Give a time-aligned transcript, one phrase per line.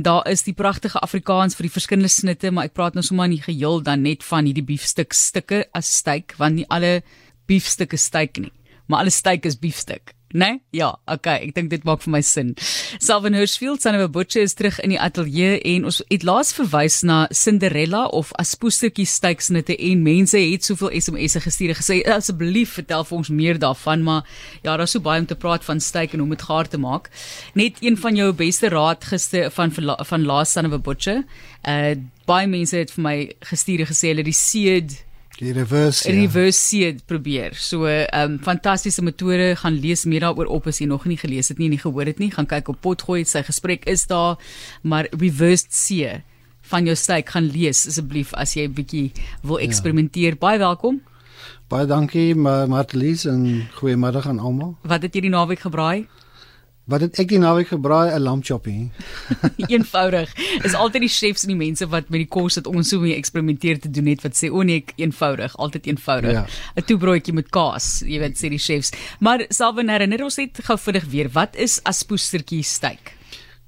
[0.00, 3.42] Daar is die pragtige Afrikaans vir die verskillende snitte, maar ek praat nou sommer nie
[3.44, 7.02] geheel dan net van hierdie biefstuk stukke as steak, want nie alle
[7.44, 8.54] biefstukke steak nie,
[8.88, 10.14] maar alle steak is biefstuk.
[10.32, 10.60] Nee?
[10.72, 12.54] Ja, okay, ek dink dit maak vir my sin.
[12.98, 17.02] Salvin Hirschfield, of a butcher, is terug in die ateljee en ons het laas verwys
[17.04, 23.18] na Cinderella of aspoestertjie steaksnitte en mense het soveel SMS'e gestuur gesê asseblief vertel vir
[23.18, 24.24] ons meer daarvan, maar
[24.62, 26.80] ja, daar's so baie om te praat van steak en hoe om dit gaar te
[26.80, 27.10] maak.
[27.58, 31.24] Net een van jou beste raad gister van van laas of a butcher.
[31.68, 31.94] Uh
[32.26, 33.16] baie mense het vir my
[33.50, 34.92] gestuur gesê hulle die seed
[35.42, 36.14] Die reverse ja.
[36.20, 37.56] reverse seed probeer.
[37.58, 39.56] So 'n um, ehm, fantastiese metode.
[39.56, 42.06] Gaan lees meer daaroor op as jy nog nie gelees het nie en nie gehoor
[42.06, 42.30] het nie.
[42.30, 44.38] Gaan kyk op Potgooi, sy gesprek is daar.
[44.82, 46.22] Maar reverse seed
[46.60, 49.66] van jou steak gaan lees asseblief as jy 'n bietjie wil ja.
[49.66, 50.32] eksperimenteer.
[50.32, 50.38] Ja.
[50.38, 51.02] Baie welkom.
[51.68, 54.76] Baie dankie Martelies en goeiemiddag aan almal.
[54.82, 56.06] Wat het jy die naweek gebraai?
[56.90, 58.90] Wat het ek die naweek gebraai 'n lamb choppie.
[59.74, 60.34] eenvoudig.
[60.66, 63.14] Is altyd die chefs en die mense wat met die kos het ons so mee
[63.14, 66.32] eksperimenteer te doen net wat sê o nee, eenvoudig, altyd eenvoudig.
[66.32, 66.82] 'n ja.
[66.82, 68.90] Toebroodjie met kaas, jy weet sê die chefs.
[69.20, 73.14] Maar Salwen herinner ons net gou vinnig weer, wat is aspoestertjie steak?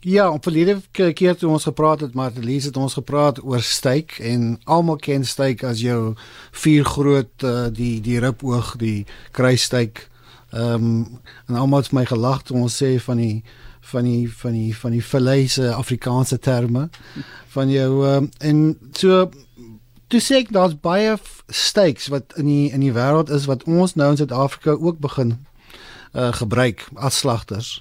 [0.00, 4.16] Ja, op verlede keer toe ons gepraat het, maar Elise het ons gepraat oor steak
[4.22, 6.14] en almal ken steak as jou
[6.52, 9.04] vier groot uh, die die riboog, die
[9.36, 10.06] kruissteak
[10.50, 13.42] Ehm um, en almal het my gelag toe ons sê van die
[13.80, 16.88] van die van die van die verleise Afrikaanse terme
[17.54, 19.30] van jou um, en so
[20.10, 21.14] toe sê ek daar's baie
[21.46, 25.36] steaks wat in die in die wêreld is wat ons nou in Suid-Afrika ook begin
[26.12, 27.78] uh, gebruik as slagters.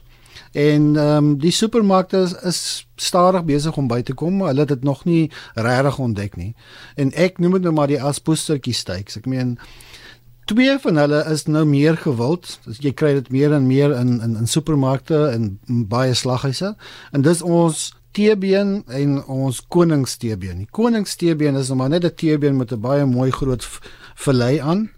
[0.52, 4.68] En ehm um, die supermarkte is, is stadig besig om by te kom, hulle het
[4.74, 6.54] dit nog nie regtig ontdek nie.
[6.96, 9.18] En ek noem dit nou maar die aspoestertjie steaks.
[9.18, 9.58] Ek meen
[10.50, 12.56] twee van hulle is nou meer gewild.
[12.66, 15.52] Dus jy kry dit meer en meer in in in supermarkte en
[15.92, 16.74] baie slaghuise.
[17.14, 17.84] En dis ons
[18.18, 20.64] teebeen en ons koningsteebeen.
[20.64, 23.68] Die koningsteebeen is maar net 'n teebeen met 'n baie mooi groot
[24.16, 24.90] vlei aan.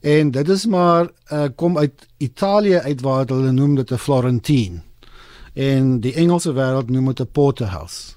[0.00, 4.82] En dit is maar uh, kom uit Italië uit waar hulle noem dit 'n Florentine.
[5.54, 8.14] En die Engelse wêreld noem dit 'n porterhouse.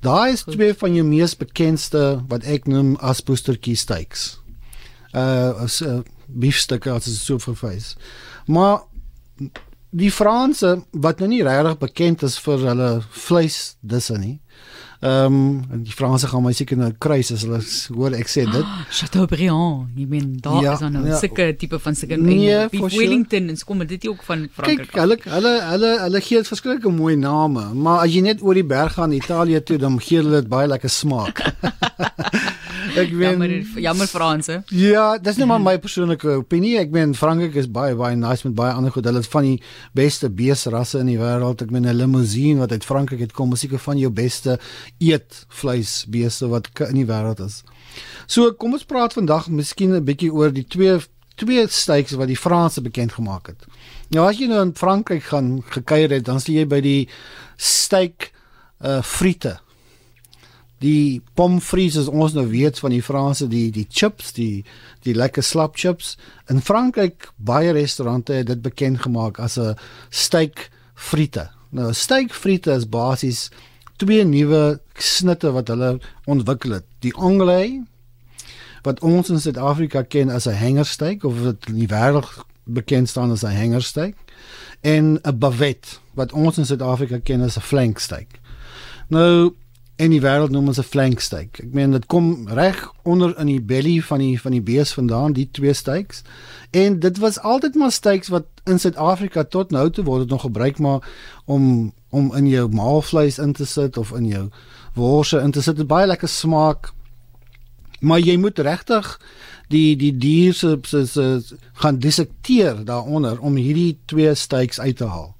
[0.00, 4.41] Daai is twee van jou mees bekendste wat ek noem as boostertjie steaks
[5.14, 7.96] uh as uh, biefstukke as dit so verwys.
[8.46, 8.82] Maar
[9.92, 12.92] die Franse wat nou nie regtig bekend is vir hulle
[13.26, 14.38] vleis disse nie.
[15.02, 17.58] Ehm um, die Franse gaan my seker nou kruis as hulle
[17.96, 18.62] hoor ek sê dit.
[18.62, 22.54] Oh, Chateaubriand, jy meen daar ja, is dan 'n ja, seker tipe van seker nee,
[22.70, 24.92] Wellington en kom dit ook van Frankryk.
[24.92, 28.64] Kyk, hulle hulle hulle hulle gee verskillike mooi name, maar as jy net oor die
[28.64, 31.42] berg gaan Italië toe dan gee hulle dit baie lekker smaak.
[32.92, 34.58] ek weet jammer jammer Franse.
[34.68, 36.74] Ja, dis net maar my persoonlike opinie.
[36.80, 39.06] Ek meen Frankryk is baie baie nice met baie ander goed.
[39.08, 39.56] Hulle het van die
[39.96, 41.64] beste beesrasse in die wêreld.
[41.64, 44.58] Ek meen 'n limousine wat uit Frankryk het kom, is seker van jou beste
[44.98, 47.62] eet vleis beeste wat in die wêreld is.
[48.26, 50.98] So kom ons praat vandag miskien 'n bietjie oor die twee
[51.36, 53.64] twee steaks wat die Franse bekend gemaak het.
[54.10, 57.08] Nou as jy nou in Frankryk gaan gekuier het, dan sien jy by die
[57.56, 58.32] steak
[58.84, 59.60] uh friete
[60.82, 64.64] die pomfries as ons nou weet van die Franse die die chips die
[65.06, 66.16] die lekker slap chips.
[66.50, 69.76] In Frankryk baie restaurante het dit bekend gemaak as 'n
[70.10, 71.50] steak friete.
[71.70, 73.50] Nou steak friete is basies
[73.96, 76.84] twee nuwe snitte wat hulle ontwikkel het.
[77.00, 77.80] Die anglais
[78.82, 83.30] wat ons in Suid-Afrika ken as 'n hangersteak of wat in die wêreld bekend staan
[83.30, 84.14] as 'n hangersteak
[84.80, 88.40] en 'n bavette wat ons in Suid-Afrika ken as 'n flanksteak.
[89.08, 89.54] Nou
[89.96, 91.58] en die wêreld noem ons 'n flank steak.
[91.58, 95.32] Ek meen dit kom reg onder in die belly van die van die bees vandaan,
[95.32, 96.22] die twee steaks.
[96.70, 100.78] En dit was altyd maar steaks wat in Suid-Afrika tot nou toe word nog gebruik
[100.78, 101.00] maar
[101.44, 104.48] om om in jou maalvleis in te sit of in jou
[104.94, 105.76] worse in te sit.
[105.76, 106.92] Dit baie lekker smaak.
[108.00, 109.20] Maar jy moet regtig
[109.68, 110.78] die die dier se
[111.72, 115.36] gaan dissekteer daaronder om hierdie twee steaks uit te haal.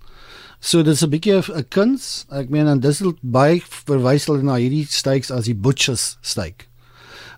[0.62, 2.24] So dis 'n bietjie 'n kuns.
[2.30, 6.68] Ek meen en dis baie verwys hulle na hierdie steaks as die butchers steak.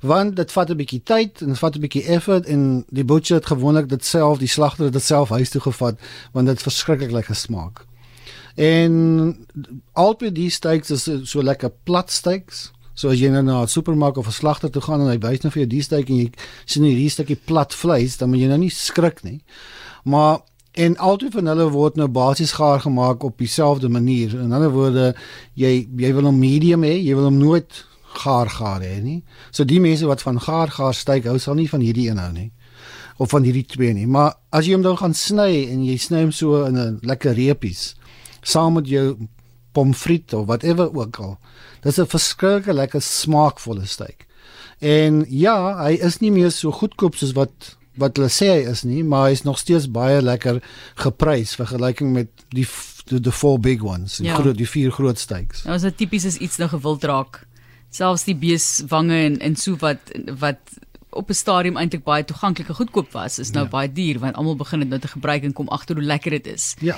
[0.03, 3.37] Want dit vat 'n bietjie tyd en dit vat 'n bietjie effort en die butcher
[3.37, 5.97] het gewoonlik dit self, die slagter het dit self huis toe gevat
[6.33, 7.87] want dit verskriklik lekker smaak.
[8.57, 9.47] En
[9.93, 12.73] albei die steaks is so lekker plat steaks.
[12.95, 15.41] So as jy nou na 'n supermark of 'n slagter toe gaan en hy wys
[15.43, 16.31] nou vir jou die steak en jy
[16.67, 19.43] sien hierdie stukkie plat vleis, dan moet jy nou nie skrik nie.
[20.05, 20.41] Maar
[20.75, 24.35] En altyd van hulle word nou basies gaar gemaak op dieselfde manier.
[24.35, 25.13] In ander woorde,
[25.55, 27.85] jy jy wil hom medium hê, jy wil hom nooit
[28.25, 29.21] gaar gaar hê nie.
[29.51, 32.33] So die mense wat van gaar gaar styk hou, sal nie van hierdie een hou
[32.33, 32.51] nie
[33.23, 34.09] of van hierdie twee nie.
[34.11, 37.35] Maar as jy hom dan gaan sny en jy sny hom so in 'n lekker
[37.35, 37.95] reepies
[38.43, 39.17] saam met jou
[39.73, 41.39] pomfriet of whatever ook al.
[41.83, 44.27] Dis 'n verskriklike lekker smaakvolle steak.
[44.79, 48.83] En ja, hy is nie meer so goedkoop soos wat wat hulle sê hy is
[48.85, 50.61] nie, maar hy is nog steeds baie lekker
[50.97, 52.67] geprys vergelyking met die
[53.07, 54.35] the, the four big ones, die Ja.
[54.41, 55.65] groot die vier groot steaks.
[55.65, 57.45] Nou as dit tipies is iets nou gewild raak.
[57.95, 60.11] Selfs die beeswange en en so wat
[60.41, 60.59] wat
[61.15, 63.71] op 'n stadium eintlik baie toeganklik en goedkoop was, is nou Ja.
[63.71, 66.47] baie duur want almal begin dit nou te gebruik en kom agter hoe lekker dit
[66.47, 66.75] is.
[66.81, 66.97] Ja,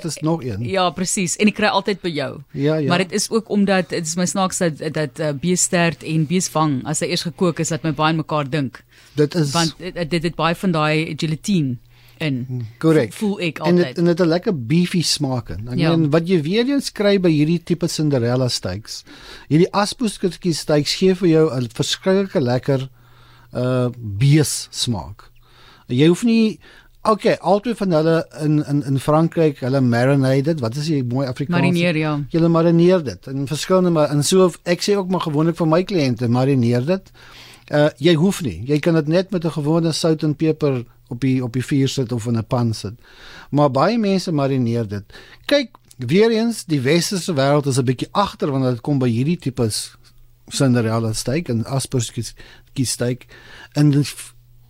[0.00, 0.62] altyd- is nog een.
[0.68, 1.36] Ja, presies.
[1.36, 2.40] En ek kry altyd by jou.
[2.52, 2.88] Ja, ja.
[2.88, 6.84] Maar dit is ook omdat dit is my snaaks dat dat uh, beestert en beeswang
[6.86, 8.84] as hy eers gekook is dat my baie mekaar dink.
[9.14, 11.76] dit is Want dit dit het baie van daai gelatine
[12.18, 12.66] in.
[12.78, 13.12] korrek.
[13.12, 13.98] Voel ek En dit altyd.
[13.98, 15.68] en dit het 'n lekker beefy smaak in.
[15.68, 15.96] Ek Ja.
[15.96, 19.04] meen wat jy weer eens kry by hierdie tipe Cinderella steaks.
[19.48, 22.88] Hierdie aspoeskutjie steaks gee vir jou 'n verskriklike lekker
[23.54, 25.30] uh bees smaak.
[25.86, 26.60] Jy hoef nie
[27.02, 30.60] Okay, albei van hulle in in in Frankryk, hulle marinate dit.
[30.60, 31.62] Wat is die mooi Afrikaans?
[31.62, 32.18] Marineer ja.
[32.28, 35.80] Jy marineer dit in verskillende maar en so ek sê ook maar gewoonlik vir my
[35.84, 37.12] kliënte marineer dit.
[37.72, 38.60] Uh jy hoef nie.
[38.68, 41.88] Jy kan dit net met 'n gewone sout en peper op die op die vuur
[41.88, 42.94] sit of in 'n pan sit.
[43.50, 45.04] Maar baie mense marineer dit.
[45.46, 49.38] Kyk, weer eens die westerse wêreld is 'n bietjie agter wanneer dit kom by hierdie
[49.38, 49.96] tipes
[50.50, 52.34] Cinderella steak en asperges
[52.74, 53.26] steak
[53.76, 54.04] in die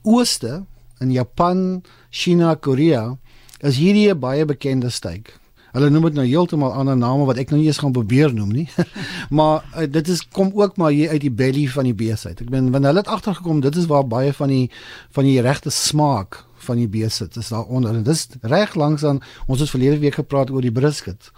[0.02, 0.64] ooste
[1.00, 3.18] in Japan, China, Korea
[3.60, 5.40] is hierdie 'n baie bekende steak.
[5.72, 8.50] Hulle noem dit nou heeltemal ander name wat ek nou nie eens gaan probeer noem
[8.50, 8.66] nie.
[9.38, 12.40] maar uh, dit is kom ook maar hier uit die belly van die bees uit.
[12.40, 14.70] Ek meen wanneer hulle het agtergekom, dit is waar baie van die
[15.14, 17.34] van die regte smaak van die bees sit.
[17.34, 21.30] Dis daaronder en dis reg langs aan ons het verlede week gepraat oor die brisket.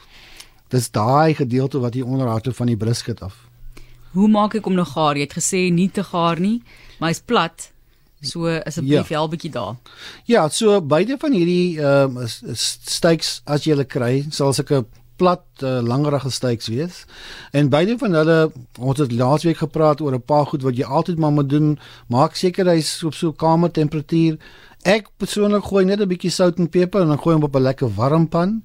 [0.72, 3.51] Dis daai gedeelte wat hier onderhoude van die brisket af.
[4.12, 5.16] Hoe maak ek hom nou gaar?
[5.16, 6.62] Jy het gesê nie te gaar nie,
[7.00, 7.70] maar hy's plat.
[8.22, 9.16] So asseblief Ja.
[9.18, 9.76] help bietjie daar.
[10.26, 14.84] Ja, so beide van hierdie ehm um, steaks as jy hulle kry, sal sulke
[15.16, 17.04] plat uh, langerige steaks wees.
[17.52, 21.18] En beide van hulle, ons het laasweek gepraat oor 'n paar goed wat jy altyd
[21.18, 21.78] maar moet doen.
[22.08, 24.38] Maak seker hy's op so kamertemperatuur.
[24.84, 27.62] Ek persoonlik gooi net 'n bietjie sout en peper en dan gooi hom op 'n
[27.62, 28.62] lekker warm pan.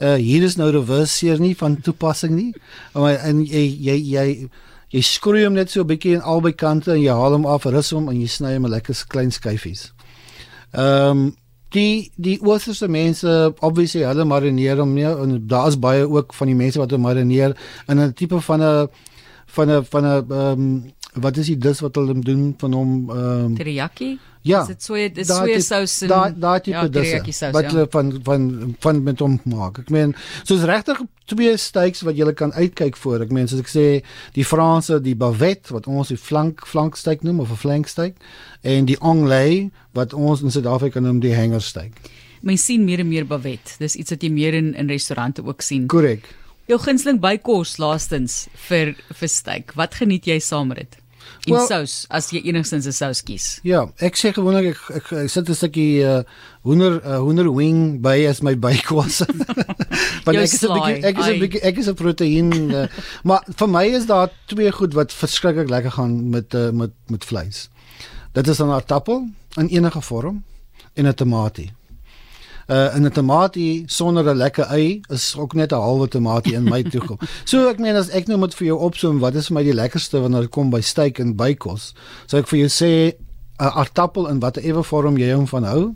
[0.00, 2.54] Uh hier is nou reverse seer nie van toepassing nie.
[2.94, 4.48] Maar en jy jy jy
[4.90, 7.64] jy skroei hom net so 'n bietjie aan albei kante en jy haal hom af,
[7.64, 9.92] rus hom en jy sny hom in lekker klein skyfies.
[10.72, 11.36] Ehm um,
[11.70, 16.56] die die oosterse mense obviously hulle marineer hom nie en daar's baie ook van die
[16.58, 17.56] mense wat hom marineer
[17.88, 18.88] in 'n tipe van 'n
[19.46, 22.90] van 'n van 'n ehm um, wat is die dis wat hulle doen van hom
[23.10, 24.18] ehm um, Teriyaki?
[24.42, 27.26] ja Is dit soja dis daai soja tipe- sous en daai daai tipe ja, teriyaki
[27.26, 27.86] disse sous, wat ja.
[27.90, 29.78] van van van met hom maak.
[29.82, 30.14] Ek meen
[30.44, 33.20] soos regtig twee steaks wat jy kan uitkyk voor.
[33.26, 33.86] Ek meen soos ek sê
[34.36, 38.16] die Franse die bavette wat ons die flank flanksteak noem of 'n flanksteak
[38.62, 41.92] en die anglais wat ons in Suid-Afrika noem die hangersteak.
[42.40, 43.76] Mens sien meer en meer bavet.
[43.78, 45.86] Dis iets wat jy meer in in restaurante ook sien.
[45.86, 46.24] Korrek.
[46.66, 49.72] Jou gunsteling bykos laastens vir vir steak.
[49.74, 50.99] Wat geniet jy saam met dit?
[51.48, 53.58] En Wel- sous as jy enigstens 'n sous kies.
[53.62, 56.22] Ja, ek sê gewoonlik ek, ek, ek sit 'n stukkie uh,
[56.62, 59.22] hoender uh, hoender wing by as my bykos.
[60.24, 62.86] Want Jou ek is 'n bietjie ek is 'n bietjie ek is 'n proteïen uh,
[63.24, 67.24] maar vir my is daar twee goed wat verskriklik lekker gaan met uh, met met
[67.24, 67.70] vleis.
[68.32, 70.44] Dit is 'n aartappel in enige vorm
[70.94, 71.72] en 'n tamatie.
[72.70, 76.64] Uh en 'n tamatie sonder 'n lekker ei is ook net 'n halwe tamatie in
[76.64, 77.18] my toekom.
[77.44, 79.74] So ek meen as ek nou moet vir jou opsom wat is vir my die
[79.74, 81.94] lekkerste wanneer dit kom by steak en bykos,
[82.26, 82.92] sou ek vir jou sê
[83.58, 85.94] 'n aartappel in watter ewe vorm jy hom van hou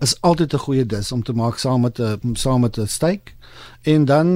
[0.00, 3.34] is altyd 'n goeie dis om te maak saam met 'n saam met 'n steak
[3.82, 4.28] en dan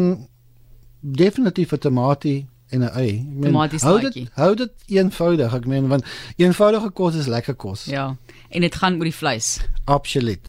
[1.01, 3.15] definitief 'n tamatie en 'n ei.
[3.19, 5.55] Ek meen, hou dit hou dit eenvoudig.
[5.55, 6.05] Ek meen want
[6.37, 7.85] eenvoudige kos is lekker kos.
[7.85, 8.17] Ja.
[8.49, 9.61] En dit gaan oor die vleis.
[9.85, 10.47] Absoluut.